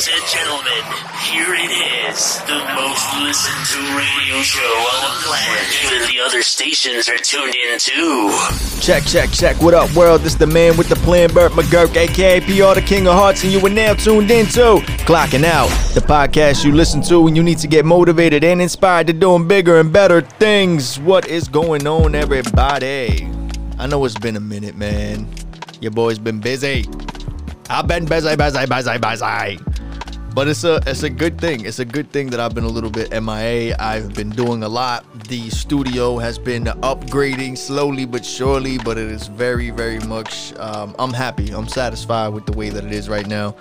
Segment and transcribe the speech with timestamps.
[0.00, 0.82] Ladies and gentlemen,
[1.20, 5.84] here it is, the most listened to radio show on the planet.
[5.84, 8.34] Even the other stations are tuned in too.
[8.80, 9.60] Check, check, check.
[9.60, 10.22] What up, world?
[10.22, 13.52] This the man with the plan, Burt McGurk, aka PR, the King of Hearts, and
[13.52, 17.42] you are now tuned in to Clocking Out, the podcast you listen to when you
[17.42, 20.98] need to get motivated and inspired to doing bigger and better things.
[21.00, 23.28] What is going on, everybody?
[23.78, 25.28] I know it's been a minute, man.
[25.82, 26.86] Your boy's been busy.
[27.68, 29.69] I've been busy, busy, busy, busy.
[30.32, 31.64] But it's a it's a good thing.
[31.64, 33.76] It's a good thing that I've been a little bit MIA.
[33.78, 35.04] I've been doing a lot.
[35.24, 40.54] The studio has been upgrading slowly but surely, but it is very very much.
[40.56, 41.50] Um, I'm happy.
[41.50, 43.56] I'm satisfied with the way that it is right now.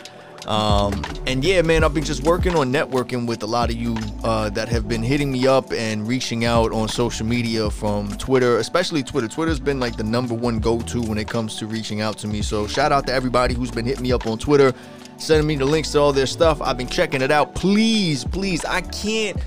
[0.48, 3.96] Um, and yeah, man, I've been just working on networking with a lot of you
[4.24, 8.58] uh, that have been hitting me up and reaching out on social media from Twitter,
[8.58, 9.28] especially Twitter.
[9.28, 12.28] Twitter's been like the number one go to when it comes to reaching out to
[12.28, 12.42] me.
[12.42, 14.74] So shout out to everybody who's been hitting me up on Twitter,
[15.18, 16.62] sending me the links to all their stuff.
[16.62, 17.54] I've been checking it out.
[17.54, 19.38] Please, please, I can't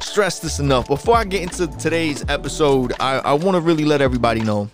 [0.00, 0.88] stress this enough.
[0.88, 4.68] Before I get into today's episode, I, I want to really let everybody know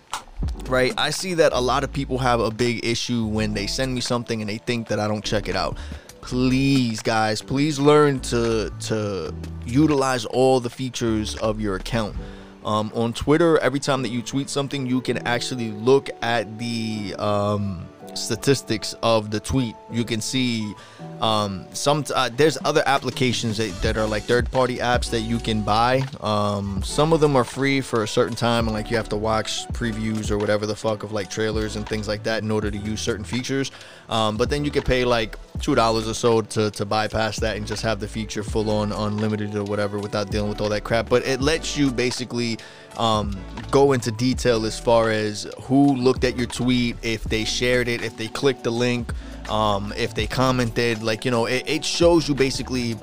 [0.71, 0.93] right?
[0.97, 4.01] I see that a lot of people have a big issue when they send me
[4.01, 5.77] something and they think that I don't check it out.
[6.21, 9.33] Please, guys, please learn to to
[9.65, 12.15] utilize all the features of your account.
[12.63, 17.15] Um, on Twitter, every time that you tweet something, you can actually look at the
[17.17, 19.75] um, statistics of the tweet.
[19.89, 20.73] You can see
[21.21, 22.03] um, some.
[22.13, 26.03] Uh, there's other applications that, that are like third-party apps that you can buy.
[26.21, 29.17] Um, some of them are free for a certain time, and like you have to
[29.17, 32.71] watch previews or whatever the fuck of like trailers and things like that in order
[32.71, 33.71] to use certain features.
[34.09, 37.57] Um, but then you can pay like two dollars or so to, to bypass that
[37.57, 40.83] and just have the feature full on unlimited or whatever without dealing with all that
[40.83, 41.09] crap.
[41.09, 42.57] But it lets you basically
[42.97, 43.39] um,
[43.69, 48.03] go into detail as far as who looked at your tweet, if they shared it,
[48.03, 49.11] if they clicked the link,
[49.49, 51.01] um, if they commented.
[51.03, 52.97] Like, you know, it, it shows you basically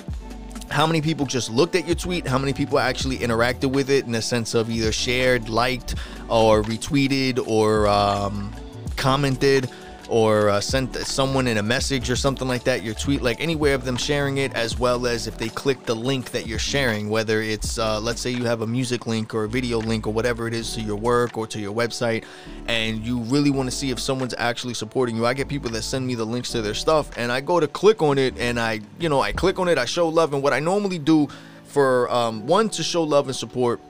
[0.70, 4.04] how many people just looked at your tweet, how many people actually interacted with it
[4.04, 5.94] in the sense of either shared, liked,
[6.28, 8.52] or retweeted, or um,
[8.96, 9.70] commented
[10.08, 13.56] or uh, sent someone in a message or something like that, your tweet, like any
[13.56, 16.58] way of them sharing it, as well as if they click the link that you're
[16.58, 20.06] sharing, whether it's, uh, let's say you have a music link or a video link
[20.06, 22.24] or whatever it is to your work or to your website,
[22.66, 25.26] and you really want to see if someone's actually supporting you.
[25.26, 27.68] I get people that send me the links to their stuff, and I go to
[27.68, 30.42] click on it, and I, you know, I click on it, I show love, and
[30.42, 31.28] what I normally do
[31.64, 33.80] for um, one to show love and support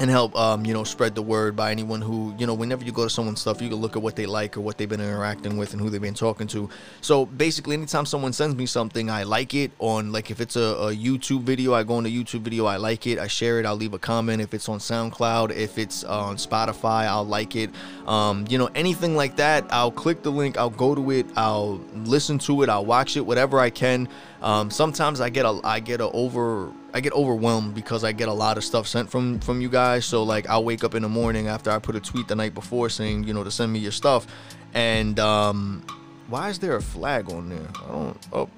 [0.00, 2.90] and help um, you know spread the word by anyone who you know whenever you
[2.90, 5.00] go to someone's stuff you can look at what they like or what they've been
[5.00, 6.70] interacting with and who they've been talking to.
[7.02, 10.60] So basically anytime someone sends me something i like it on like if it's a,
[10.60, 13.66] a youtube video i go on a youtube video i like it i share it
[13.66, 14.40] i'll leave a comment.
[14.40, 17.70] If it's on soundcloud if it's on spotify i'll like it.
[18.06, 21.80] Um, you know anything like that i'll click the link i'll go to it i'll
[21.94, 24.08] listen to it i'll watch it whatever i can
[24.42, 28.28] um, sometimes i get a i get a over I get overwhelmed because I get
[28.28, 30.04] a lot of stuff sent from from you guys.
[30.04, 32.54] So like I'll wake up in the morning after I put a tweet the night
[32.54, 34.26] before saying, you know, to send me your stuff.
[34.74, 35.84] And um
[36.28, 37.68] why is there a flag on there?
[37.84, 38.48] I don't oh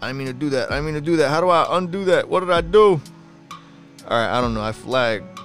[0.00, 0.70] I mean to do that.
[0.70, 1.30] I mean to do that.
[1.30, 2.28] How do I undo that?
[2.28, 3.00] What did I do?
[4.04, 4.62] Alright, I don't know.
[4.62, 5.37] I flagged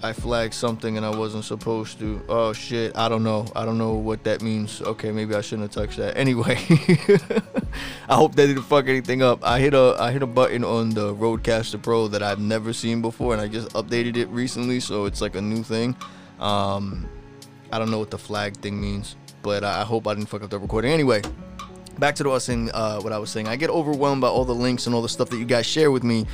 [0.00, 2.22] I flagged something and I wasn't supposed to.
[2.28, 3.46] Oh shit, I don't know.
[3.56, 4.80] I don't know what that means.
[4.80, 6.16] Okay, maybe I shouldn't have touched that.
[6.28, 6.56] Anyway,
[8.08, 9.42] I hope that didn't fuck anything up.
[9.44, 13.02] I hit a I hit a button on the Rodecaster Pro that I've never seen
[13.02, 15.96] before and I just updated it recently, so it's like a new thing.
[16.38, 17.08] Um
[17.72, 20.50] I don't know what the flag thing means, but I hope I didn't fuck up
[20.50, 20.92] the recording.
[20.92, 21.22] Anyway,
[21.98, 23.48] back to what I was saying, uh, what I was saying.
[23.48, 25.90] I get overwhelmed by all the links and all the stuff that you guys share
[25.90, 26.26] with me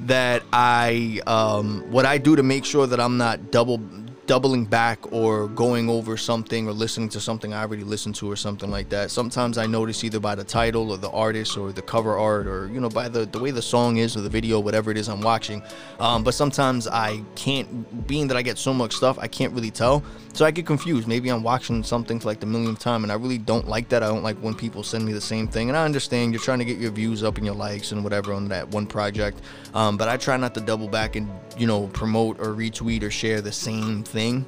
[0.00, 3.78] that I um, what I do to make sure that I'm not double
[4.26, 8.36] doubling back or going over something or listening to something I already listened to or
[8.36, 9.10] something like that.
[9.10, 12.68] Sometimes I notice either by the title or the artist or the cover art or
[12.68, 15.08] you know by the the way the song is or the video whatever it is
[15.08, 15.62] I'm watching.
[16.00, 19.70] Um, but sometimes I can't being that I get so much stuff I can't really
[19.70, 20.02] tell.
[20.34, 21.06] So I get confused.
[21.06, 24.02] Maybe I'm watching something for like the millionth time and I really don't like that.
[24.02, 25.68] I don't like when people send me the same thing.
[25.68, 28.32] And I understand you're trying to get your views up and your likes and whatever
[28.32, 29.40] on that one project.
[29.74, 33.12] Um, but I try not to double back and you know promote or retweet or
[33.12, 34.44] share the same thing.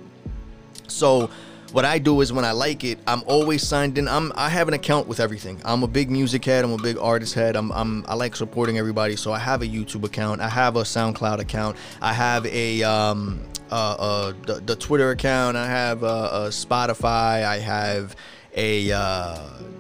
[0.88, 1.30] So
[1.70, 4.08] what I do is when I like it, I'm always signed in.
[4.08, 5.60] I'm I have an account with everything.
[5.64, 6.64] I'm a big music head.
[6.64, 7.54] I'm a big artist head.
[7.54, 9.14] I'm, I'm I like supporting everybody.
[9.14, 10.40] So I have a YouTube account.
[10.40, 11.76] I have a SoundCloud account.
[12.02, 13.40] I have a um
[13.70, 15.56] uh, uh the, the Twitter account.
[15.56, 17.44] I have a, a Spotify.
[17.44, 18.16] I have
[18.54, 19.36] a uh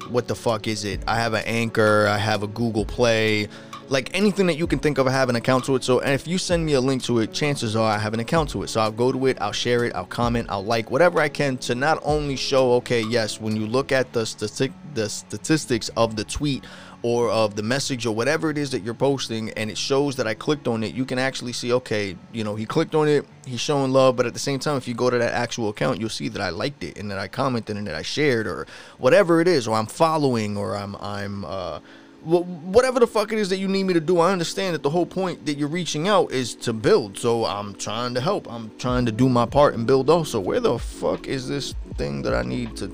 [0.08, 1.00] what the fuck is it?
[1.06, 2.06] I have an Anchor.
[2.08, 3.48] I have a Google Play
[3.88, 5.84] like anything that you can think of, I have an account to it.
[5.84, 8.20] So, and if you send me a link to it, chances are I have an
[8.20, 8.68] account to it.
[8.68, 11.56] So I'll go to it, I'll share it, I'll comment, I'll like whatever I can
[11.58, 16.16] to not only show, okay, yes, when you look at the statistic, the statistics of
[16.16, 16.64] the tweet
[17.06, 20.26] or of the message or whatever it is that you're posting and it shows that
[20.26, 23.24] I clicked on it, you can actually see, okay, you know, he clicked on it,
[23.46, 26.00] he's showing love, but at the same time, if you go to that actual account,
[26.00, 28.66] you'll see that I liked it and that I commented and that I shared or
[28.98, 31.78] whatever it is, or I'm following or I'm I'm uh
[32.24, 34.90] whatever the fuck it is that you need me to do, I understand that the
[34.90, 37.18] whole point that you're reaching out is to build.
[37.18, 38.52] So I'm trying to help.
[38.52, 40.40] I'm trying to do my part and build also.
[40.40, 42.90] Where the fuck is this thing that I need to?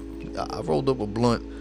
[0.51, 1.52] I rolled up a blunt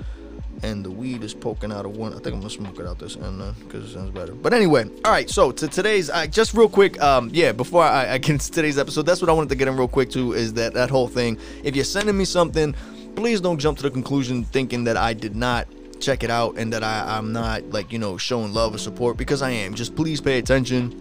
[0.63, 2.13] and the weed is poking out of one.
[2.13, 4.33] I think I'm gonna smoke it out this end because it sounds better.
[4.33, 5.29] But anyway, all right.
[5.29, 7.51] So to today's, uh, just real quick, um, yeah.
[7.51, 9.87] Before I, I get into today's episode, that's what I wanted to get in real
[9.87, 10.33] quick too.
[10.33, 11.37] Is that that whole thing?
[11.63, 12.75] If you're sending me something,
[13.15, 15.67] please don't jump to the conclusion thinking that I did not
[15.99, 19.17] check it out and that I, I'm not like you know showing love or support
[19.17, 19.73] because I am.
[19.73, 20.97] Just please pay attention.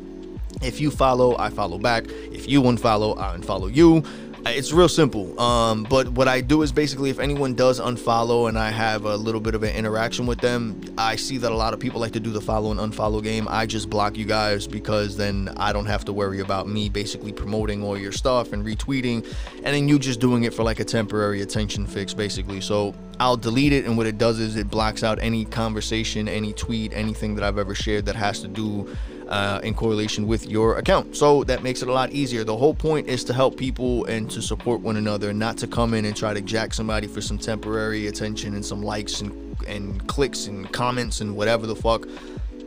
[0.63, 2.05] If you follow, I follow back.
[2.09, 4.03] If you unfollow, I unfollow you.
[4.47, 5.39] It's real simple.
[5.41, 9.17] Um, but what I do is basically, if anyone does unfollow and I have a
[9.17, 12.13] little bit of an interaction with them, I see that a lot of people like
[12.13, 13.47] to do the follow and unfollow game.
[13.49, 17.33] I just block you guys because then I don't have to worry about me basically
[17.33, 19.27] promoting all your stuff and retweeting,
[19.57, 22.61] and then you just doing it for like a temporary attention fix, basically.
[22.61, 26.55] So I'll delete it, and what it does is it blocks out any conversation, any
[26.55, 28.97] tweet, anything that I've ever shared that has to do
[29.31, 31.17] uh, in correlation with your account.
[31.17, 32.45] So that makes it a lot easier.
[32.45, 35.95] The whole point is to help people and to support one another, not to come
[35.95, 40.07] in and try to jack somebody for some temporary attention and some likes and, and
[40.09, 42.07] clicks and comments and whatever the fuck.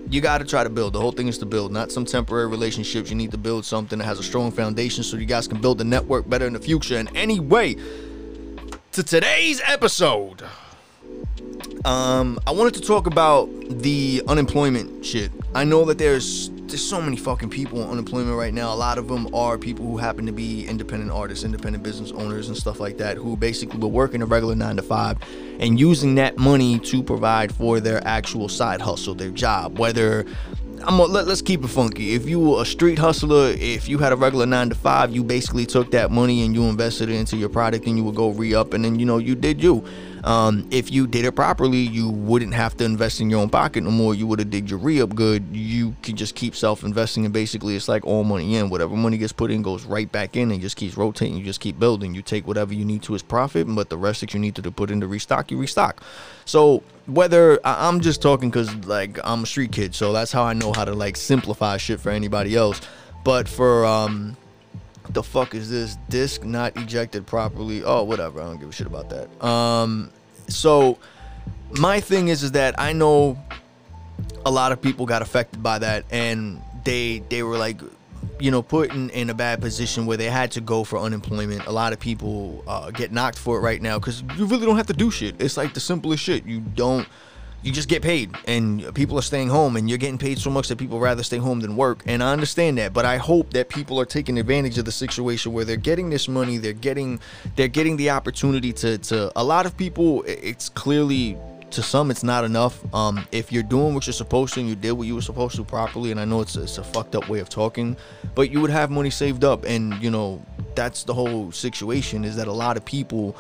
[0.10, 0.94] You got to try to build.
[0.94, 3.10] The whole thing is to build, not some temporary relationships.
[3.10, 5.78] You need to build something that has a strong foundation so you guys can build
[5.78, 6.98] the network better in the future.
[6.98, 7.76] And anyway,
[8.94, 10.44] to today's episode.
[11.86, 15.32] Um, I wanted to talk about the unemployment shit.
[15.54, 18.74] I know that there's there's so many fucking people on unemployment right now.
[18.74, 22.48] A lot of them are people who happen to be independent artists, independent business owners,
[22.48, 25.20] and stuff like that, who basically were working a regular nine to five
[25.60, 29.78] and using that money to provide for their actual side hustle, their job.
[29.78, 30.26] Whether
[30.82, 32.16] I'm a, let, us keep it funky.
[32.16, 35.24] If you were a street hustler, if you had a regular nine to five, you
[35.24, 38.32] basically took that money and you invested it into your product, and you would go
[38.32, 39.86] re up, and then you know you did you.
[40.24, 43.84] Um, if you did it properly, you wouldn't have to invest in your own pocket
[43.84, 44.16] no more.
[44.16, 45.44] You would have did your re-up good.
[45.52, 48.70] You can just keep self-investing, and basically, it's like all money in.
[48.70, 51.38] Whatever money gets put in goes right back in, and just keeps rotating.
[51.38, 52.14] You just keep building.
[52.14, 54.72] You take whatever you need to as profit, but the rest that you need to
[54.72, 56.02] put in to restock, you restock.
[56.46, 60.54] So whether I'm just talking because like I'm a street kid, so that's how I
[60.54, 62.80] know how to like simplify shit for anybody else.
[63.24, 64.38] But for um
[65.14, 67.84] the fuck is this disc not ejected properly?
[67.84, 69.46] Oh whatever i don't give a shit about that.
[69.46, 70.12] Um
[70.48, 70.98] so
[71.80, 73.38] my thing is is that i know
[74.46, 77.80] a lot of people got affected by that and they they were like
[78.40, 81.66] you know put in, in a bad position where they had to go for unemployment.
[81.66, 84.78] A lot of people uh, get knocked for it right now because you really don't
[84.78, 85.42] have to do shit.
[85.42, 86.46] It's like the simplest shit.
[86.46, 87.08] You don't
[87.64, 90.68] you just get paid and people are staying home and you're getting paid so much
[90.68, 93.70] that people rather stay home than work and i understand that but i hope that
[93.70, 97.20] people are taking advantage of the situation where they're getting this money they're getting
[97.56, 101.38] they're getting the opportunity to to a lot of people it's clearly
[101.72, 102.82] to some it's not enough.
[102.94, 105.56] Um, if you're doing what you're supposed to and you did what you were supposed
[105.56, 107.98] to properly and i know it's, it's a fucked up way of talking
[108.36, 110.44] but you would have money saved up and you know
[110.76, 113.36] that's the whole situation is that a lot of people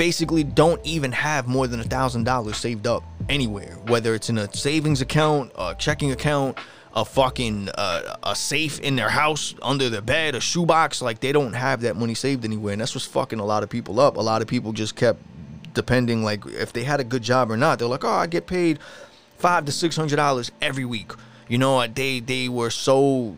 [0.00, 4.38] basically don't even have more than a thousand dollars saved up anywhere, whether it's in
[4.38, 6.56] a savings account, a checking account,
[6.94, 11.02] a fucking uh, a safe in their house under their bed, a shoebox.
[11.02, 13.68] Like they don't have that money saved anywhere, and that's what's fucking a lot of
[13.68, 14.16] people up.
[14.16, 15.20] A lot of people just kept
[15.74, 17.78] depending, like if they had a good job or not.
[17.78, 18.78] They're like, oh, I get paid
[19.36, 21.12] five to six hundred dollars every week.
[21.46, 23.36] You know, they they were so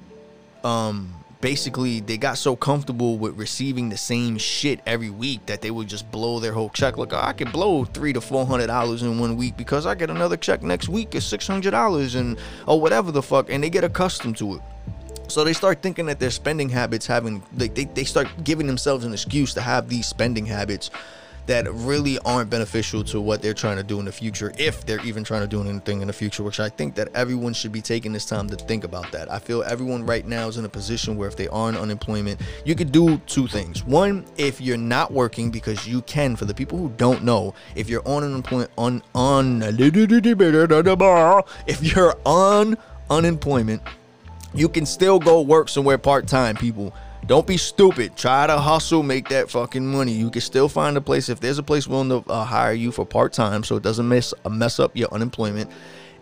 [0.63, 5.71] um basically they got so comfortable with receiving the same shit every week that they
[5.71, 6.97] would just blow their whole check.
[6.97, 9.95] Like, oh, I could blow three to four hundred dollars in one week because I
[9.95, 13.63] get another check next week is six hundred dollars and or whatever the fuck, and
[13.63, 14.63] they get accustomed to it.
[15.29, 19.05] So they start thinking that their spending habits having like they, they start giving themselves
[19.05, 20.91] an excuse to have these spending habits
[21.47, 25.05] that really aren't beneficial to what they're trying to do in the future, if they're
[25.05, 27.81] even trying to do anything in the future, which I think that everyone should be
[27.81, 29.31] taking this time to think about that.
[29.31, 32.41] I feel everyone right now is in a position where if they are in unemployment,
[32.65, 33.85] you could do two things.
[33.85, 37.89] One, if you're not working, because you can, for the people who don't know, if
[37.89, 39.63] you're on unemployment, on, on,
[41.67, 42.77] if you're on
[43.11, 43.83] unemployment,
[44.55, 46.95] you can still go work somewhere part time, people.
[47.27, 48.17] Don't be stupid.
[48.17, 50.13] Try to hustle, make that fucking money.
[50.13, 52.91] You can still find a place if there's a place willing to uh, hire you
[52.91, 55.71] for part time, so it doesn't mess uh, mess up your unemployment.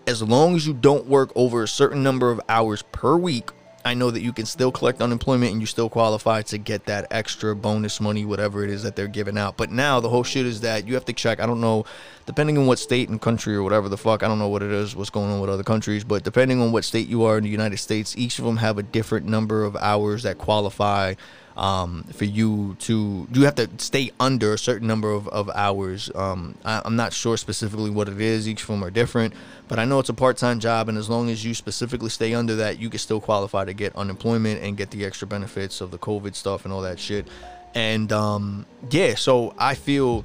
[0.06, 3.50] As long as you don't work over a certain number of hours per week,
[3.84, 7.06] I know that you can still collect unemployment and you still qualify to get that
[7.10, 9.56] extra bonus money, whatever it is that they're giving out.
[9.56, 11.40] But now the whole shit is that you have to check.
[11.40, 11.86] I don't know,
[12.26, 14.70] depending on what state and country or whatever the fuck, I don't know what it
[14.70, 17.44] is, what's going on with other countries, but depending on what state you are in
[17.44, 21.14] the United States, each of them have a different number of hours that qualify
[21.60, 26.10] um, for you to you have to stay under a certain number of, of hours.
[26.14, 28.48] Um, I, am not sure specifically what it is.
[28.48, 29.34] Each of them are different,
[29.68, 32.56] but I know it's a part-time job, and as long as you specifically stay under
[32.56, 35.98] that, you can still qualify to get unemployment and get the extra benefits of the
[35.98, 37.28] COVID stuff and all that shit.
[37.74, 40.24] And um, yeah, so I feel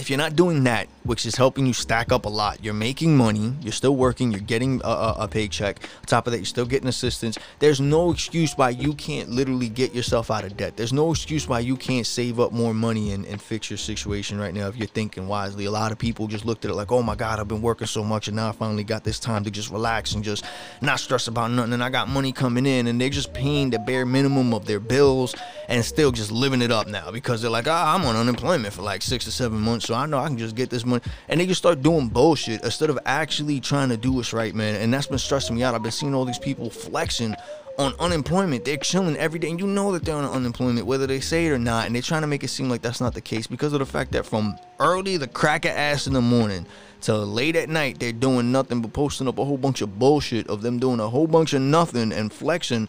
[0.00, 3.14] if you're not doing that, which is helping you stack up a lot, you're making
[3.14, 5.82] money, you're still working, you're getting a, a, a, paycheck.
[5.82, 7.38] On top of that, you're still getting assistance.
[7.58, 10.76] There's no excuse why you can't literally get yourself out of debt.
[10.76, 14.38] There's no excuse why you can't save up more money and, and fix your situation
[14.38, 15.66] right now if you're thinking wisely.
[15.66, 17.86] A lot of people just looked at it like, oh my God, I've been working
[17.86, 20.46] so much and now I finally got this time to just relax and just
[20.80, 21.74] not stress about nothing.
[21.74, 24.80] And I got money coming in and they're just paying the bare minimum of their
[24.80, 25.34] bills
[25.68, 28.82] and still just living it up now because they're like, ah, I'm on unemployment for
[28.82, 31.02] like six to seven months so I know I can just get this money.
[31.28, 34.76] And they just start doing bullshit instead of actually trying to do what's right, man.
[34.76, 35.74] And that's been stressing me out.
[35.74, 37.34] I've been seeing all these people flexing
[37.76, 38.64] on unemployment.
[38.64, 41.50] They're chilling every day, and you know that they're on unemployment, whether they say it
[41.50, 41.86] or not.
[41.86, 43.86] And they're trying to make it seem like that's not the case because of the
[43.86, 46.66] fact that from early the crack of ass in the morning
[47.00, 50.46] till late at night, they're doing nothing but posting up a whole bunch of bullshit
[50.46, 52.88] of them doing a whole bunch of nothing and flexing.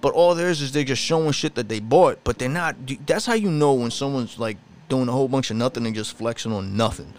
[0.00, 2.76] But all there is is they're just showing shit that they bought, but they're not.
[3.04, 4.58] That's how you know when someone's like
[4.88, 7.12] doing a whole bunch of nothing and just flexing on nothing.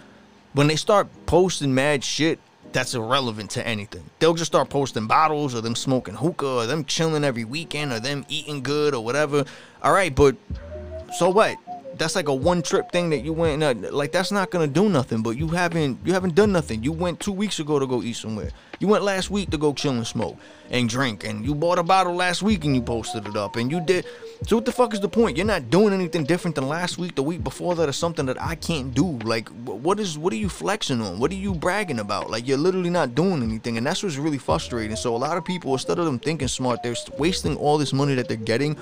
[0.54, 2.40] When they start posting mad shit
[2.72, 6.86] that's irrelevant to anything, they'll just start posting bottles or them smoking hookah or them
[6.86, 9.46] chilling every weekend or them eating good or whatever.
[9.84, 10.36] All right, but
[11.18, 11.58] so what?
[11.98, 14.90] That's like a one trip thing that you went uh, like that's not gonna do
[14.90, 15.22] nothing.
[15.22, 16.84] But you haven't you haven't done nothing.
[16.84, 18.52] You went two weeks ago to go eat somewhere.
[18.80, 20.38] You went last week to go chill and smoke
[20.70, 23.72] and drink, and you bought a bottle last week and you posted it up, and
[23.72, 24.06] you did
[24.46, 25.36] so what the fuck is the point?
[25.36, 28.40] You're not doing anything different than last week, the week before that, or something that
[28.40, 29.18] I can't do.
[29.24, 31.20] Like, what is what are you flexing on?
[31.20, 32.30] What are you bragging about?
[32.30, 34.96] Like, you're literally not doing anything, and that's what's really frustrating.
[34.96, 38.14] So a lot of people, instead of them thinking smart, they're wasting all this money
[38.14, 38.78] that they're getting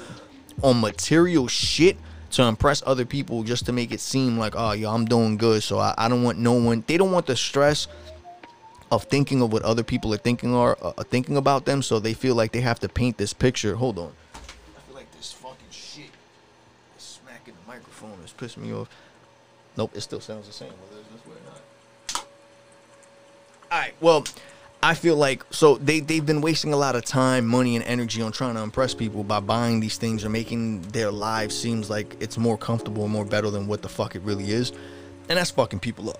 [0.61, 1.97] on material shit
[2.31, 5.63] to impress other people just to make it seem like, oh, yo, I'm doing good.
[5.63, 6.83] So I, I don't want no one.
[6.87, 7.87] They don't want the stress
[8.91, 11.81] of thinking of what other people are thinking are uh, thinking about them.
[11.81, 13.75] So they feel like they have to paint this picture.
[13.75, 14.11] Hold on.
[14.33, 16.11] I feel like this fucking shit
[16.97, 18.17] is smacking the microphone.
[18.23, 18.89] It's pissing me off.
[19.77, 20.69] Nope, it still sounds the same.
[20.69, 22.25] Whether it's this way or not.
[23.71, 24.23] All right, well,
[24.85, 28.21] I feel like so they they've been wasting a lot of time, money, and energy
[28.21, 32.15] on trying to impress people by buying these things or making their lives seems like
[32.19, 34.73] it's more comfortable, more better than what the fuck it really is,
[35.27, 36.19] and that's fucking people up.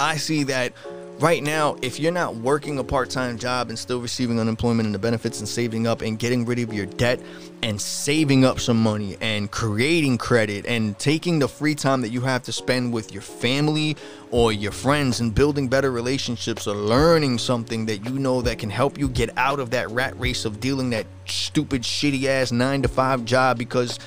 [0.00, 0.72] I see that
[1.20, 4.94] right now, if you're not working a part time job and still receiving unemployment and
[4.94, 7.20] the benefits and saving up and getting rid of your debt
[7.62, 12.20] and saving up some money and creating credit and taking the free time that you
[12.20, 13.96] have to spend with your family
[14.30, 18.70] or your friends and building better relationships or learning something that you know that can
[18.70, 22.82] help you get out of that rat race of dealing that stupid, shitty ass nine
[22.82, 23.98] to five job because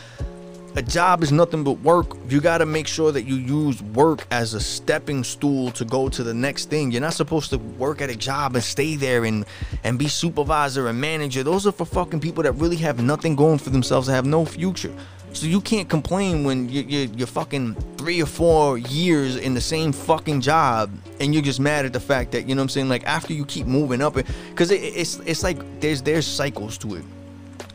[0.76, 2.16] a job is nothing but work.
[2.30, 6.10] You got to make sure that you use work as a stepping stool to go
[6.10, 6.92] to the next thing.
[6.92, 9.46] You're not supposed to work at a job and stay there and
[9.84, 11.44] and be supervisor and manager.
[11.44, 14.46] Those are for fucking people that really have nothing going for themselves and have no
[14.46, 14.94] future.
[15.34, 19.62] So you can't complain when you're, you're, you're, fucking three or four years in the
[19.62, 22.70] same fucking job and you're just mad at the fact that you know what I'm
[22.70, 22.90] saying.
[22.90, 26.96] Like after you keep moving up, because it, it's it's like there's there's cycles to
[26.96, 27.04] it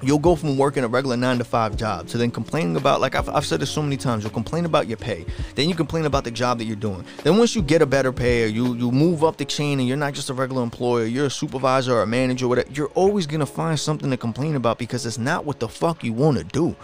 [0.02, 3.14] you'll go from working a regular nine to five job to then complaining about like
[3.14, 5.24] I've, I've said this so many times you'll complain about your pay.
[5.54, 7.04] Then you complain about the job that you're doing.
[7.22, 9.88] Then once you get a better pay or you you move up the chain and
[9.88, 12.88] you're not just a regular employer you're a supervisor or a manager or whatever you're
[12.88, 16.38] always gonna find something to complain about because it's not what the fuck you want
[16.38, 16.74] to do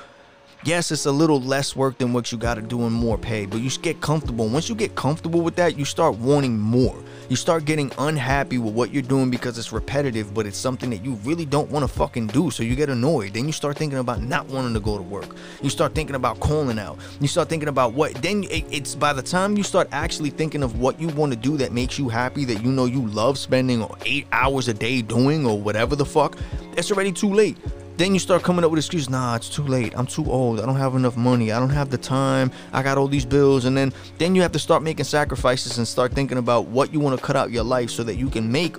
[0.64, 3.47] yes, it's a little less work than what you got to do and more pay,
[3.47, 4.49] but you get comfortable.
[4.49, 6.97] Once you get comfortable with that, you start wanting more.
[7.29, 11.05] You start getting unhappy with what you're doing because it's repetitive, but it's something that
[11.05, 12.50] you really don't want to fucking do.
[12.50, 13.35] So you get annoyed.
[13.35, 15.37] Then you start thinking about not wanting to go to work.
[15.62, 16.99] You start thinking about calling out.
[17.21, 18.14] You start thinking about what.
[18.17, 21.57] Then it's by the time you start actually thinking of what you want to do
[21.59, 25.47] that makes you happy, that you know you love spending eight hours a day doing
[25.47, 26.37] or whatever the fuck,
[26.76, 27.57] it's already too late.
[28.00, 29.11] Then you start coming up with excuses.
[29.11, 29.92] Nah, it's too late.
[29.95, 30.59] I'm too old.
[30.59, 31.52] I don't have enough money.
[31.52, 32.50] I don't have the time.
[32.73, 33.66] I got all these bills.
[33.66, 36.99] And then then you have to start making sacrifices and start thinking about what you
[36.99, 38.76] want to cut out your life so that you can make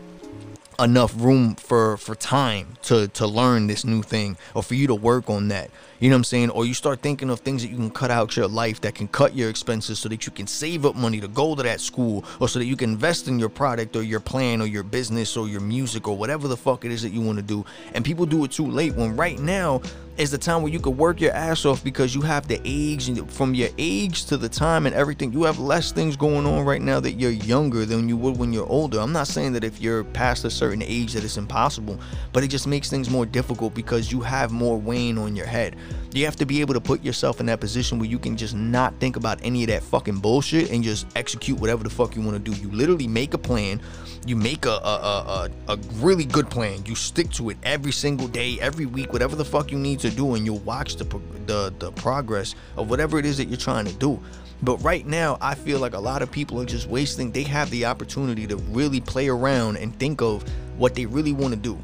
[0.80, 4.96] enough room for for time to to learn this new thing or for you to
[4.96, 5.70] work on that
[6.02, 6.50] you know what i'm saying?
[6.50, 9.08] Or you start thinking of things that you can cut out your life that can
[9.08, 12.26] cut your expenses so that you can save up money to go to that school
[12.40, 15.38] or so that you can invest in your product or your plan or your business
[15.38, 17.64] or your music or whatever the fuck it is that you want to do.
[17.94, 19.82] And people do it too late when right now
[20.18, 23.10] is the time where you could work your ass off because you have the age
[23.32, 26.82] from your age to the time and everything you have less things going on right
[26.82, 29.00] now that you're younger than you would when you're older.
[29.00, 32.00] I'm not saying that if you're past a certain age that it's impossible
[32.34, 35.76] but it just makes things more difficult because you have more weighing on your head
[36.14, 38.56] you have to be able to put yourself in that position where you can just
[38.56, 42.22] not think about any of that fucking bullshit and just execute whatever the fuck you
[42.22, 42.60] want to do?
[42.60, 43.82] You literally make a plan.
[44.26, 46.86] You make a, a, a, a, really good plan.
[46.86, 50.12] You stick to it every single day every week whatever the fuck you need to
[50.12, 51.06] do and you'll watch the,
[51.48, 54.20] the the progress of whatever it is that you're trying to do.
[54.64, 57.72] But right now i feel like a lot of people are just wasting they have
[57.72, 60.44] the opportunity to really play around and think of
[60.78, 61.80] what they really want to do.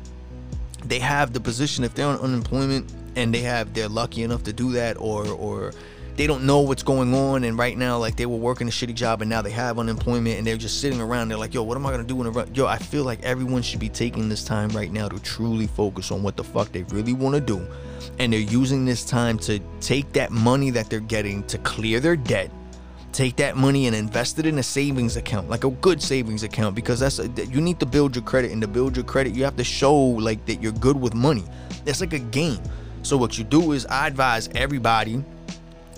[0.86, 4.54] They have the position if they're on unemployment and they have they're lucky enough to
[4.54, 5.74] do that or or
[6.16, 7.44] they don't know what's going on.
[7.44, 10.38] And right now like they were working a shitty job and now they have unemployment
[10.38, 11.30] and they're just sitting around.
[11.30, 12.54] They're like yo what am i gonna do when I run?
[12.54, 16.12] yo i feel like everyone should be taking this time right now to truly focus
[16.12, 17.68] on what the fuck they really want to do.
[18.20, 22.16] And they're using this time to take that money that they're getting to clear their
[22.16, 22.52] debt
[23.14, 26.76] take that money and invest it in a savings account like a good savings account
[26.76, 28.52] because that's a, you need to build your credit.
[28.52, 31.44] And to build your credit you have to show like that you're good with money.
[31.86, 32.60] It's like a game
[33.08, 35.24] so what you do is i advise everybody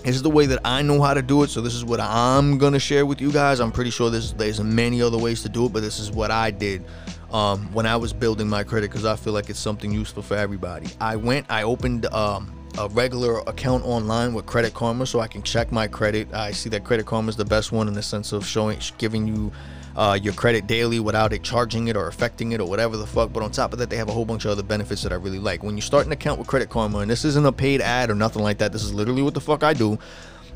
[0.04, 1.50] this is the way that I know how to do it.
[1.50, 3.60] So this is what I'm gonna share with you guys.
[3.60, 6.50] I'm pretty sure there's many other ways to do it, but this is what I
[6.50, 6.84] did
[7.30, 10.36] um, when I was building my credit because I feel like it's something useful for
[10.36, 10.88] everybody.
[11.00, 15.42] I went, I opened um, a regular account online with Credit Karma so I can
[15.42, 16.32] check my credit.
[16.32, 19.26] I see that Credit Karma is the best one in the sense of showing, giving
[19.26, 19.52] you
[20.00, 23.34] uh, your credit daily without it charging it or affecting it or whatever the fuck.
[23.34, 25.16] But on top of that, they have a whole bunch of other benefits that I
[25.16, 25.62] really like.
[25.62, 28.14] When you start an account with Credit Karma, and this isn't a paid ad or
[28.14, 29.98] nothing like that, this is literally what the fuck I do.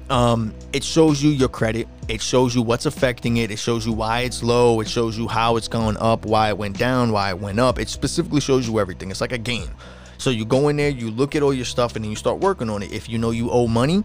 [0.08, 1.88] Um, it shows you your credit.
[2.08, 3.50] It shows you what's affecting it.
[3.50, 4.80] It shows you why it's low.
[4.80, 7.78] It shows you how it's going up, why it went down, why it went up.
[7.78, 9.10] It specifically shows you everything.
[9.10, 9.68] It's like a game.
[10.16, 12.38] So you go in there, you look at all your stuff, and then you start
[12.38, 12.92] working on it.
[12.92, 14.04] If you know you owe money,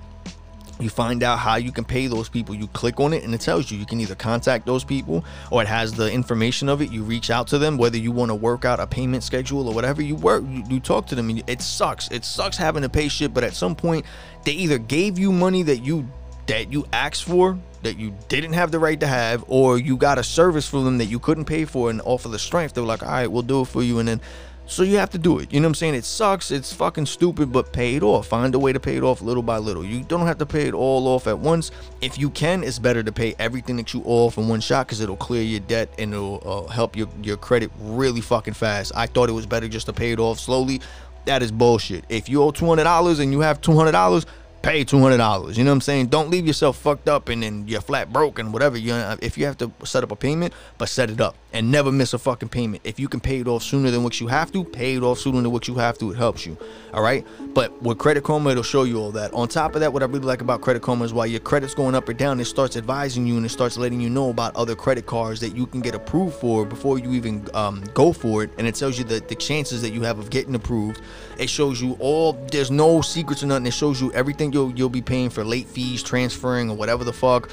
[0.80, 2.56] you find out how you can pay those people.
[2.56, 3.78] You click on it and it tells you.
[3.78, 6.92] You can either contact those people or it has the information of it.
[6.92, 9.74] You reach out to them whether you want to work out a payment schedule or
[9.74, 12.10] whatever you work you, you talk to them it sucks.
[12.10, 14.06] It sucks having to pay shit but at some point
[14.46, 16.08] they either gave you money that you
[16.48, 20.18] that you asked for that you didn't have the right to have or you got
[20.18, 22.88] a service from them that you couldn't pay for and offer the strength they were
[22.88, 24.00] like all right we'll do it for you.
[24.00, 24.22] And then
[24.70, 25.52] so you have to do it.
[25.52, 25.96] You know what I'm saying?
[25.96, 26.52] It sucks.
[26.52, 28.28] It's fucking stupid, but pay it off.
[28.28, 29.84] Find a way to pay it off little by little.
[29.84, 31.72] You don't have to pay it all off at once.
[32.02, 34.86] If you can, it's better to pay everything that you owe off in one shot
[34.86, 38.92] because it'll clear your debt and it'll uh, help your, your credit really fucking fast.
[38.96, 40.82] I thought it was better just to pay it off slowly.
[41.26, 42.06] That is bullshit.
[42.08, 44.26] If you owe $200 and you have $200,
[44.62, 45.58] pay two hundred dollars.
[45.58, 46.08] You know what I'm saying?
[46.08, 48.78] Don't leave yourself fucked up and then you're flat broke and whatever.
[48.78, 51.92] You if you have to set up a payment, but set it up and never
[51.92, 52.82] miss a fucking payment.
[52.84, 55.20] If you can pay it off sooner than what you have to, pay it off
[55.20, 56.12] sooner than what you have to.
[56.12, 56.58] It helps you.
[56.94, 57.26] All right.
[57.54, 59.34] But with Credit Karma, it'll show you all that.
[59.34, 61.74] On top of that, what I really like about Credit Karma is while your credit's
[61.74, 64.56] going up or down, it starts advising you and it starts letting you know about
[64.56, 68.44] other credit cards that you can get approved for before you even um, go for
[68.44, 68.52] it.
[68.58, 71.02] And it tells you the, the chances that you have of getting approved.
[71.38, 72.34] It shows you all.
[72.52, 73.66] There's no secrets or nothing.
[73.66, 77.14] It shows you everything you'll you'll be paying for late fees, transferring, or whatever the
[77.14, 77.50] fuck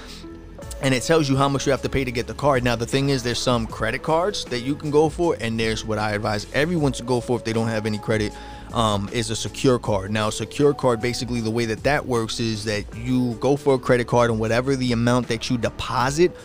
[0.82, 2.62] and it tells you how much you have to pay to get the card.
[2.62, 5.84] Now, the thing is, there's some credit cards that you can go for, and there's
[5.84, 8.32] what I advise everyone to go for if they don't have any credit.
[8.72, 10.10] Um, is a secure card.
[10.10, 13.78] Now, secure card, basically, the way that that works is that you go for a
[13.78, 16.36] credit card, and whatever the amount that you deposit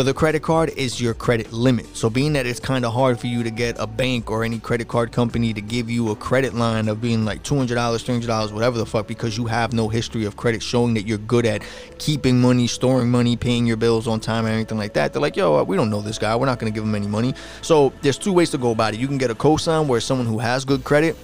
[0.00, 1.94] for the credit card is your credit limit.
[1.94, 4.58] So being that it's kind of hard for you to get a bank or any
[4.58, 8.78] credit card company to give you a credit line of being like $200, $300, whatever
[8.78, 11.60] the fuck because you have no history of credit showing that you're good at
[11.98, 15.12] keeping money, storing money, paying your bills on time and anything like that.
[15.12, 16.34] They're like, "Yo, uh, we don't know this guy.
[16.34, 18.94] We're not going to give him any money." So there's two ways to go about
[18.94, 19.00] it.
[19.00, 21.14] You can get a cosign where someone who has good credit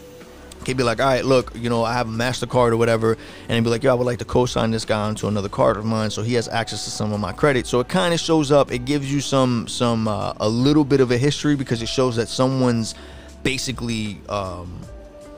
[0.66, 3.16] he'd be like, all right, look, you know, I have a MasterCard or whatever.
[3.48, 5.48] And he'd be like, yo, I would like to co sign this guy onto another
[5.48, 7.66] card of mine so he has access to some of my credit.
[7.66, 11.00] So it kind of shows up, it gives you some, some, uh, a little bit
[11.00, 12.94] of a history because it shows that someone's
[13.42, 14.80] basically, um,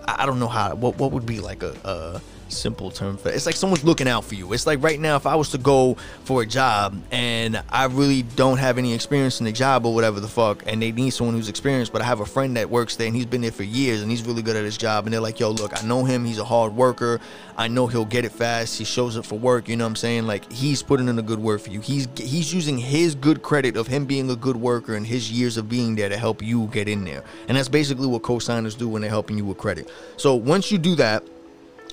[0.06, 3.34] I don't know how, what, what would be like a, a simple term for it.
[3.34, 4.52] It's like someone's looking out for you.
[4.52, 8.22] It's like right now, if I was to go for a job and I really
[8.22, 11.34] don't have any experience in the job or whatever the fuck, and they need someone
[11.34, 13.62] who's experienced, but I have a friend that works there and he's been there for
[13.62, 16.04] years and he's really good at his job, and they're like, yo, look, I know
[16.04, 16.24] him.
[16.24, 17.20] He's a hard worker.
[17.56, 18.78] I know he'll get it fast.
[18.78, 19.68] He shows up for work.
[19.68, 20.26] You know what I'm saying?
[20.26, 21.80] Like he's putting in a good word for you.
[21.80, 25.56] He's he's using his good credit of him being a good worker and his years
[25.56, 27.24] of being there to help you get in there.
[27.48, 29.90] And that's basically what co-signers do when they're helping you with credit.
[30.16, 31.24] So once you do that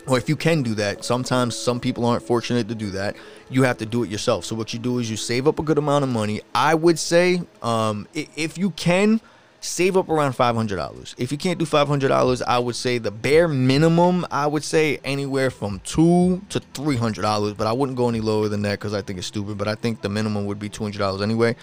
[0.07, 3.15] or if you can do that, sometimes some people aren't fortunate to do that.
[3.49, 4.45] You have to do it yourself.
[4.45, 6.41] So what you do is you save up a good amount of money.
[6.53, 9.21] I would say, um, if you can,
[9.61, 11.15] save up around $500.
[11.17, 15.49] If you can't do $500, I would say the bare minimum, I would say anywhere
[15.49, 19.17] from two to $300, but I wouldn't go any lower than that because I think
[19.17, 19.57] it's stupid.
[19.57, 21.55] But I think the minimum would be $200 anyway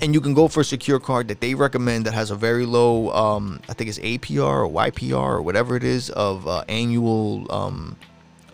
[0.00, 2.66] and you can go for a secure card that they recommend that has a very
[2.66, 7.50] low um, i think it's apr or ypr or whatever it is of uh, annual
[7.52, 7.96] um,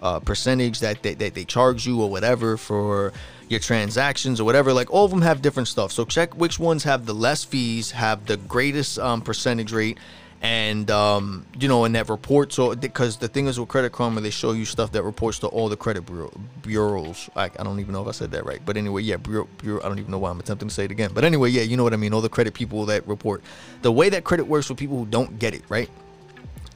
[0.03, 3.12] uh, percentage that they, that they charge you or whatever for
[3.48, 4.72] your transactions or whatever.
[4.72, 5.92] Like all of them have different stuff.
[5.92, 9.98] So check which ones have the less fees have the greatest um, percentage rate
[10.42, 12.53] and um, you know, in that report.
[12.53, 15.48] So because the thing is with Credit Karma, they show you stuff that reports to
[15.48, 17.29] all the credit bureau, bureaus.
[17.37, 19.81] I, I don't even know if I said that right, but anyway, yeah, bureau, bureau.
[19.85, 21.11] I don't even know why I'm attempting to say it again.
[21.14, 22.14] But anyway, yeah, you know what I mean.
[22.14, 23.42] All the credit people that report.
[23.83, 25.90] The way that credit works for people who don't get it right.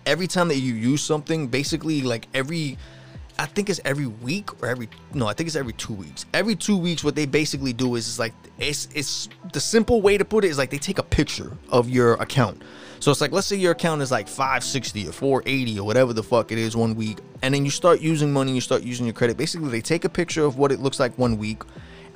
[0.07, 2.77] Every time that you use something, basically like every
[3.38, 6.27] I think it's every week or every no, I think it's every two weeks.
[6.33, 10.18] Every two weeks, what they basically do is, it's like it's it's the simple way
[10.18, 12.62] to put it is like they take a picture of your account.
[13.05, 16.23] So it's like, let's say your account is like 560 or 480 or whatever the
[16.23, 17.19] fuck it is one week.
[17.43, 19.37] And then you start using money, you start using your credit.
[19.37, 21.64] Basically, they take a picture of what it looks like one week.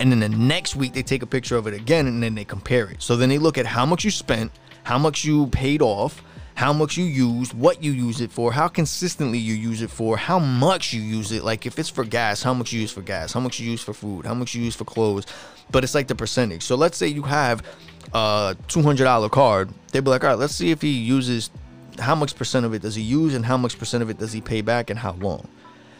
[0.00, 2.46] And then the next week, they take a picture of it again and then they
[2.46, 3.02] compare it.
[3.02, 4.50] So then they look at how much you spent,
[4.84, 6.24] how much you paid off,
[6.54, 10.16] how much you used, what you use it for, how consistently you use it for,
[10.16, 11.44] how much you use it.
[11.44, 13.82] Like if it's for gas, how much you use for gas, how much you use
[13.82, 15.26] for food, how much you use for clothes.
[15.70, 16.62] But it's like the percentage.
[16.62, 17.62] So let's say you have
[18.12, 19.70] a $200 card.
[19.92, 21.50] They'd be like, all right, let's see if he uses
[21.98, 24.32] how much percent of it does he use and how much percent of it does
[24.32, 25.48] he pay back and how long.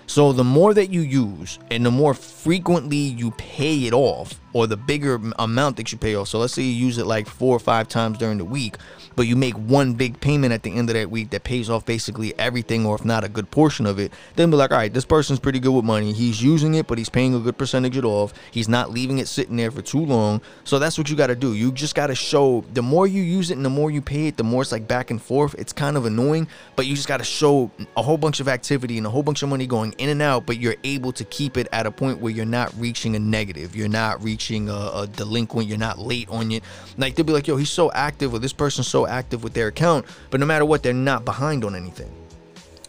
[0.07, 4.67] So the more that you use and the more frequently you pay it off or
[4.67, 6.29] the bigger amount that you pay off.
[6.29, 8.77] So let's say you use it like four or five times during the week
[9.19, 11.85] but you make one big payment at the end of that week that pays off
[11.85, 14.95] basically everything, or if not a good portion of it, then be like, all right,
[14.95, 16.13] this person's pretty good with money.
[16.13, 18.33] He's using it, but he's paying a good percentage of it off.
[18.53, 20.41] He's not leaving it sitting there for too long.
[20.63, 21.55] So that's what you got to do.
[21.55, 24.29] You just got to show the more you use it and the more you pay
[24.29, 25.57] it, the more it's like back and forth.
[25.59, 28.99] It's kind of annoying, but you just got to show a whole bunch of activity
[28.99, 31.57] and a whole bunch of money going in and out, but you're able to keep
[31.57, 33.75] it at a point where you're not reaching a negative.
[33.75, 34.38] You're not reaching
[34.69, 35.69] a, a delinquent.
[35.69, 36.63] You're not late on it.
[36.97, 39.69] Like they'll be like, yo, he's so active, or this person's so active with their
[39.69, 42.11] account, but no matter what, they're not behind on anything.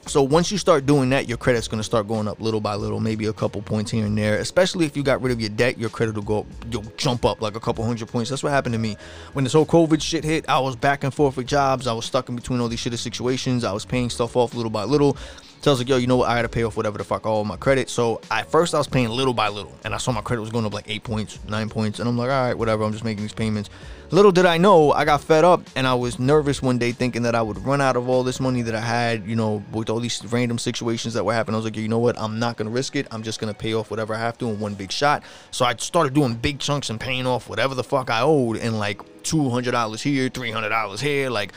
[0.10, 2.74] So once you start doing that, your credit's going to start going up little by
[2.74, 4.40] little, maybe a couple points here and there.
[4.40, 7.26] Especially if you got rid of your debt, your credit will go, up, you'll jump
[7.26, 8.32] up like a couple hundred points.
[8.32, 8.98] That's what happened to me
[9.34, 10.50] when this whole COVID shit hit.
[10.50, 11.86] I was back and forth with jobs.
[11.86, 13.64] I was stuck in between all these shitty situations.
[13.64, 15.16] I was paying stuff off little by little.
[15.62, 16.30] So I was like, yo, you know what?
[16.30, 17.90] I gotta pay off whatever the fuck all my credit.
[17.90, 20.52] So at first I was paying little by little, and I saw my credit was
[20.52, 22.86] going up like eight points, nine points, and I'm like, all right, whatever.
[22.86, 23.70] I'm just making these payments.
[24.12, 27.24] Little did I know, I got fed up, and I was nervous one day, thinking
[27.24, 29.90] that I would run out of all this money that I had, you know, with
[29.90, 31.56] all these random situations that were happening.
[31.56, 32.18] I was like, you know what?
[32.18, 33.06] I'm not gonna risk it.
[33.12, 35.24] I'm just gonna pay off whatever I have to in one big shot.
[35.52, 38.80] So I started doing big chunks and paying off whatever the fuck I owed, and
[38.80, 41.52] like two hundred dollars here, three hundred dollars here, like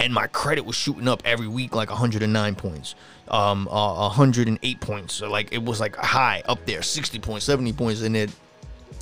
[0.00, 2.94] and my credit was shooting up every week like 109 points.
[3.28, 5.14] Um uh, 108 points.
[5.14, 8.30] So like it was like high up there 60 points 70 points and it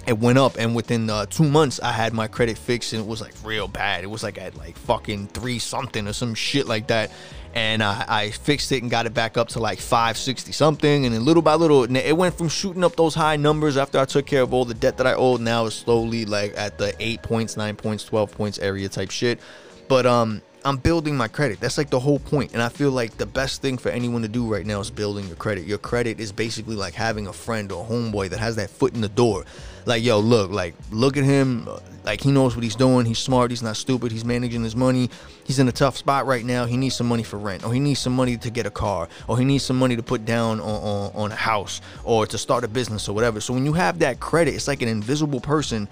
[0.07, 0.57] it went up.
[0.59, 3.69] And within uh, two months i had my credit fixed and it was like real
[3.69, 4.05] bad.
[4.05, 7.11] It was like at like fucking three something or some shit like that.
[7.55, 11.07] And I, I fixed it and got it back up to like 560 something.
[11.07, 14.05] And then little by little it went from shooting up those high numbers after i
[14.05, 16.95] took care of all the debt that i owed now it's slowly like at the
[16.99, 19.41] 8 points 9 points 12 points area type shit.
[19.89, 21.61] But um I'm building my credit.
[21.61, 22.55] That's like the whole point.
[22.55, 25.27] And I feel like the best thing for anyone to do right now is building
[25.27, 25.67] your credit.
[25.67, 28.95] Your credit is basically like having a friend or a homeboy that has that foot
[28.95, 29.45] in the door.
[29.85, 31.69] Like, yo, look, like, look at him.
[32.05, 33.05] Like, he knows what he's doing.
[33.05, 33.51] He's smart.
[33.51, 34.11] He's not stupid.
[34.11, 35.11] He's managing his money.
[35.45, 36.65] He's in a tough spot right now.
[36.65, 39.09] He needs some money for rent, or he needs some money to get a car,
[39.29, 42.39] or he needs some money to put down on, on, on a house, or to
[42.39, 43.41] start a business, or whatever.
[43.41, 45.87] So when you have that credit, it's like an invisible person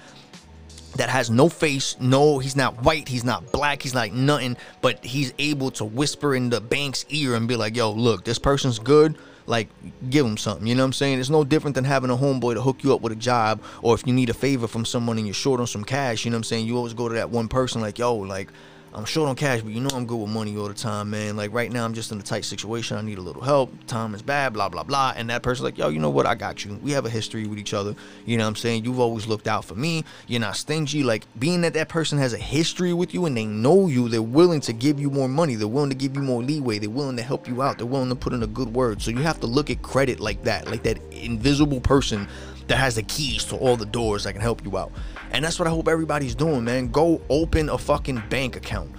[0.97, 5.05] that has no face, no, he's not white, he's not black, he's like nothing, but
[5.05, 8.79] he's able to whisper in the bank's ear and be like, yo, look, this person's
[8.79, 9.17] good.
[9.45, 9.69] Like,
[10.09, 10.69] give him something.
[10.69, 11.19] You know what I'm saying?
[11.19, 13.93] It's no different than having a homeboy to hook you up with a job, or
[13.95, 16.37] if you need a favor from someone and you're short on some cash, you know
[16.37, 16.67] what I'm saying?
[16.67, 18.51] You always go to that one person, like, yo, like,
[18.95, 21.35] I'm short on cash, but you know I'm good with money all the time, man.
[21.35, 22.99] Like right now, I'm just in a tight situation.
[22.99, 23.73] I need a little help.
[23.87, 25.15] Time is bad, blah, blah, blah.
[25.17, 26.27] And that person's like, yo, you know what?
[26.27, 26.79] I got you.
[26.83, 27.95] We have a history with each other.
[28.27, 28.85] You know what I'm saying?
[28.85, 30.05] You've always looked out for me.
[30.27, 31.03] You're not stingy.
[31.03, 34.21] Like being that that person has a history with you and they know you, they're
[34.21, 35.55] willing to give you more money.
[35.55, 36.79] They're willing to give you more leeway.
[36.79, 37.79] They're willing to help you out.
[37.79, 39.01] They're willing to put in a good word.
[39.01, 42.29] So you have to look at credit like that, like that invisible person
[42.69, 44.93] that has the keys to all the doors that can help you out.
[45.33, 46.89] And that's what I hope everybody's doing, man.
[46.89, 48.93] Go open a fucking bank account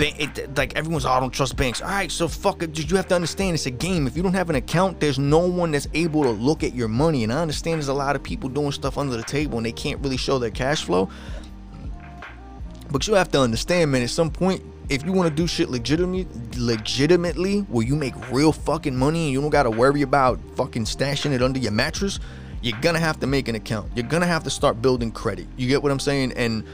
[0.00, 1.80] it, like everyone's, oh, I don't trust banks.
[1.80, 2.78] All right, so fuck it.
[2.78, 4.06] You have to understand it's a game.
[4.06, 6.88] If you don't have an account, there's no one that's able to look at your
[6.88, 7.24] money.
[7.24, 9.72] And I understand there's a lot of people doing stuff under the table and they
[9.72, 11.08] can't really show their cash flow.
[12.90, 15.68] But you have to understand, man, at some point, if you want to do shit
[15.68, 20.40] legitimately, legitimately, where you make real fucking money and you don't got to worry about
[20.56, 22.18] fucking stashing it under your mattress,
[22.62, 23.90] you're gonna have to make an account.
[23.94, 25.46] You're gonna have to start building credit.
[25.56, 26.32] You get what I'm saying?
[26.32, 26.64] And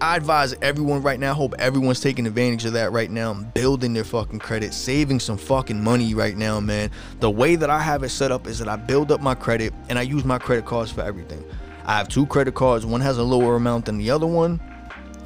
[0.00, 4.04] I advise everyone right now, hope everyone's taking advantage of that right now, building their
[4.04, 6.90] fucking credit, saving some fucking money right now, man.
[7.20, 9.72] The way that I have it set up is that I build up my credit
[9.88, 11.42] and I use my credit cards for everything.
[11.86, 14.60] I have two credit cards, one has a lower amount than the other one.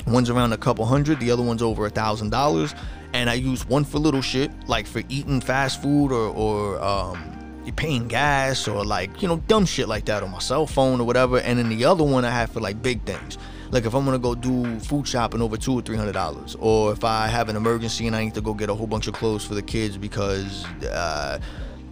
[0.06, 2.74] One's around a couple hundred, the other one's over a thousand dollars.
[3.12, 7.39] And I use one for little shit, like for eating fast food or, or um,
[7.70, 11.00] you're paying gas or like, you know, dumb shit like that on my cell phone
[11.00, 11.38] or whatever.
[11.38, 13.38] And then the other one I have for like big things
[13.70, 16.92] like if I'm gonna go do food shopping over two or three hundred dollars, or
[16.92, 19.14] if I have an emergency and I need to go get a whole bunch of
[19.14, 21.38] clothes for the kids because uh,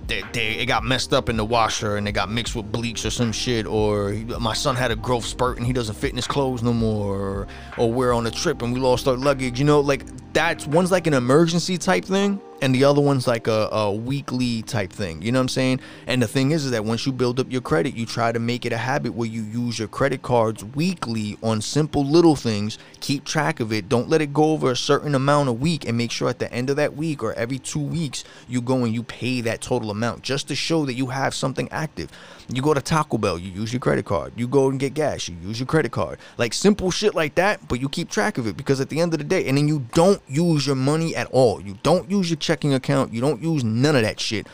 [0.09, 3.05] they, they it got messed up in the washer and they got mixed with bleach
[3.05, 6.17] or some shit, or my son had a growth spurt and he doesn't fit in
[6.17, 9.59] his clothes no more, or, or we're on a trip and we lost our luggage.
[9.59, 13.47] You know, like that's one's like an emergency type thing and the other one's like
[13.47, 15.81] a, a, weekly type thing you know what i'm saying?
[16.07, 18.39] And the thing is, is that once you build up your credit you try to
[18.39, 22.79] make it a habit where you use your credit cards weekly on simple little things
[23.01, 25.97] keep track of it don't let it go over a certain amount a week and
[25.97, 28.95] make sure at the end of that week or every two weeks you go and
[28.95, 32.11] you pay that total amount just to show that you have something active.
[32.49, 34.33] You go to taco bell you use your credit card.
[34.37, 36.19] You go and get gas you use your credit card.
[36.39, 39.13] Like simple shit like that but you keep track of it because at the end
[39.13, 41.61] of the day and then you don't use your money at all.
[41.61, 43.13] You don't use your checking account.
[43.13, 44.47] You don't use none of that shit.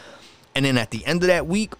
[0.56, 1.74] And then at the end of that week,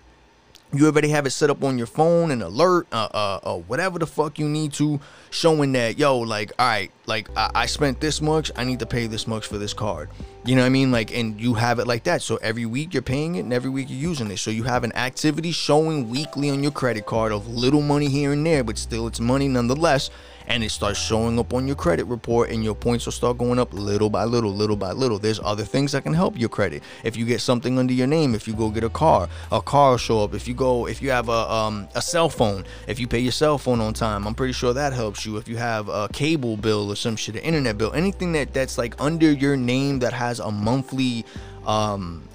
[0.72, 3.98] you already have it set up on your phone and alert, uh, uh, uh, whatever
[3.98, 5.00] the fuck you need to,
[5.30, 8.86] showing that yo, like, all right, like I, I spent this much, I need to
[8.86, 10.08] pay this much for this card.
[10.44, 10.92] You know what I mean?
[10.92, 12.22] Like, and you have it like that.
[12.22, 14.38] So every week you're paying it, and every week you're using it.
[14.38, 18.32] So you have an activity showing weekly on your credit card of little money here
[18.32, 20.10] and there, but still it's money nonetheless
[20.46, 23.58] and it starts showing up on your credit report and your points will start going
[23.58, 25.18] up little by little little by little.
[25.18, 26.82] There's other things that can help your credit.
[27.02, 29.92] If you get something under your name if you go get a car a car
[29.92, 30.34] will show up.
[30.34, 33.32] If you go if you have a um, a cell phone if you pay your
[33.32, 35.36] cell phone on time i'm pretty sure that helps you.
[35.36, 38.78] If you have a cable bill or some shit an internet bill anything that that's
[38.78, 41.24] like under your name that has a monthly
[41.66, 42.28] um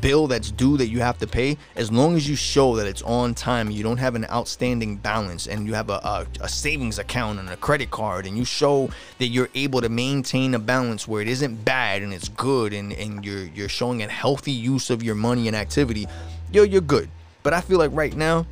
[0.00, 3.02] bill that's due that you have to pay, as long as you show that it's
[3.02, 6.98] on time, you don't have an outstanding balance, and you have a, a, a, savings
[6.98, 11.06] account and a credit card, and you show that you're able to maintain a balance
[11.06, 14.90] where it isn't bad and it's good, and, and you're you're showing a healthy use
[14.90, 16.06] of your money and activity,
[16.52, 17.08] yo, you're good.
[17.42, 18.46] But I feel like right now,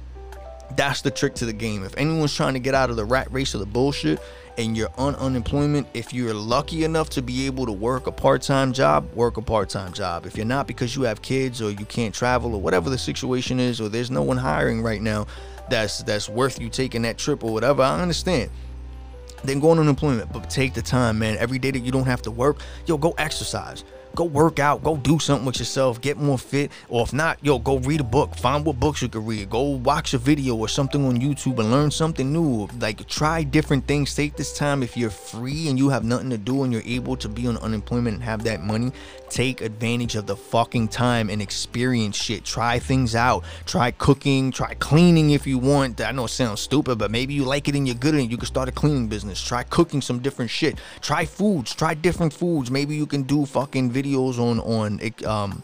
[0.77, 1.85] that's the trick to the game.
[1.85, 4.21] If anyone's trying to get out of the rat race of the bullshit,
[4.59, 8.73] and you're on unemployment, if you're lucky enough to be able to work a part-time
[8.73, 10.27] job, work a part-time job.
[10.27, 13.61] If you're not because you have kids or you can't travel or whatever the situation
[13.61, 15.27] is or there's no one hiring right now
[15.69, 18.51] that's that's worth you taking that trip or whatever, I understand.
[19.45, 21.39] Then go on unemployment, but take the time, man.
[21.39, 24.97] Every day that you don't have to work, yo, go exercise go work out, go
[24.97, 28.35] do something with yourself, get more fit, or if not, yo, go read a book,
[28.37, 31.71] find what books you can read, go watch a video or something on YouTube and
[31.71, 32.69] learn something new.
[32.81, 34.15] Like try different things.
[34.15, 37.17] Take this time if you're free and you have nothing to do and you're able
[37.17, 38.93] to be on unemployment and have that money.
[39.31, 42.45] Take advantage of the fucking time and experience shit.
[42.45, 43.45] Try things out.
[43.65, 46.01] Try cooking, try cleaning if you want.
[46.01, 48.31] I know it sounds stupid, but maybe you like it and you're good at it.
[48.31, 49.41] You can start a cleaning business.
[49.41, 50.79] Try cooking some different shit.
[51.01, 51.75] Try foods.
[51.75, 52.71] Try different foods.
[52.71, 55.63] Maybe you can do fucking videos on on um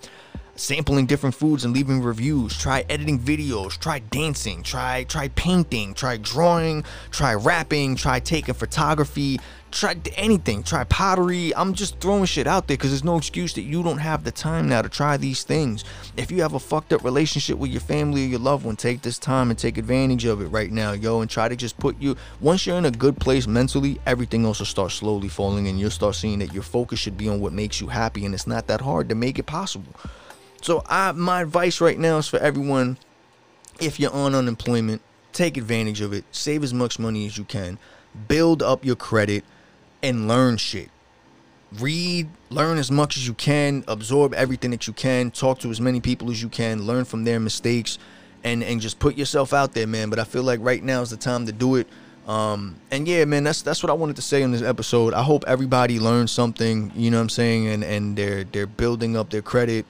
[0.57, 2.57] sampling different foods and leaving reviews.
[2.57, 3.79] Try editing videos.
[3.79, 4.63] Try dancing.
[4.63, 5.95] Try try painting.
[5.95, 6.85] Try drawing.
[7.11, 7.97] Try rapping.
[7.97, 9.39] Try taking photography.
[9.71, 10.63] Try anything.
[10.63, 11.55] Try pottery.
[11.55, 14.31] I'm just throwing shit out there because there's no excuse that you don't have the
[14.31, 15.85] time now to try these things.
[16.17, 19.03] If you have a fucked up relationship with your family or your loved one take
[19.03, 22.01] this time and take advantage of it right now yo and try to just put
[22.01, 25.79] you once you're in a good place mentally everything else will start slowly falling and
[25.79, 28.47] you'll start seeing that your focus should be on what makes you happy and it's
[28.47, 29.93] not that hard to make it possible
[30.63, 32.99] so I my advice right now is for everyone
[33.81, 36.25] if you're on unemployment, take advantage of it.
[36.33, 37.79] Save as much money as you can.
[38.29, 39.45] Build up your credit
[40.03, 40.91] and learn shit.
[41.81, 45.81] read, learn as much as you can, absorb everything that you can, talk to as
[45.81, 47.99] many people as you can, learn from their mistakes,
[48.45, 50.11] and and just put yourself out there, man.
[50.11, 51.87] But I feel like right now is the time to do it.
[52.27, 55.15] Um, and yeah, man, that's that's what I wanted to say in this episode.
[55.15, 59.17] I hope everybody learns something, you know what I'm saying, and and they're they're building
[59.17, 59.87] up their credit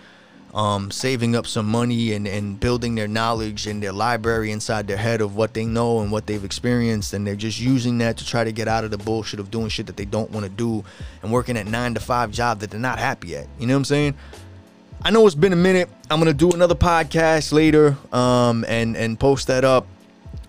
[0.57, 4.97] um, saving up some money and, and building their knowledge and their library inside their
[4.97, 7.13] head of what they know and what they've experienced.
[7.13, 9.69] And they're just using that to try to get out of the bullshit of doing
[9.69, 10.83] shit that they don't want to do
[11.23, 13.47] and working at nine to five job that they're not happy at.
[13.59, 14.15] You know what I'm saying?
[15.03, 15.91] I know it's been a minute.
[16.11, 19.87] I'm gonna do another podcast later um, and and post that up.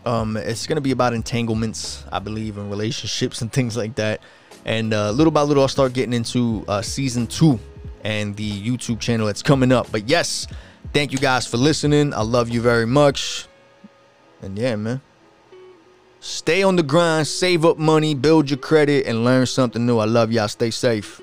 [0.06, 4.22] Um, it's gonna be about entanglements, I believe, and relationships and things like that.
[4.63, 7.60] And uh, little by little, I'll start getting into uh, season two
[8.08, 9.91] and the YouTube channel that's coming up.
[9.91, 10.48] But yes,
[10.93, 12.13] thank you guys for listening.
[12.13, 13.48] I love you very much.
[14.41, 15.02] And yeah, man.
[16.22, 19.98] Stay on the grind, save up money, build your credit, and learn something new.
[20.00, 20.48] I love y'all.
[20.48, 21.22] Stay safe.